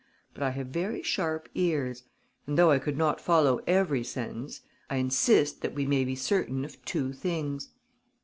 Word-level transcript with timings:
But 0.33 0.41
I 0.41 0.49
have 0.49 0.65
very 0.69 1.03
sharp 1.03 1.47
ears; 1.53 2.05
and 2.47 2.57
though 2.57 2.71
I 2.71 2.79
could 2.79 2.97
not 2.97 3.21
follow 3.21 3.59
every 3.67 4.03
sentence, 4.03 4.61
I 4.89 4.95
insist 4.95 5.61
that 5.61 5.75
we 5.75 5.85
may 5.85 6.03
be 6.05 6.15
certain 6.15 6.65
of 6.65 6.83
two 6.85 7.13
things. 7.13 7.69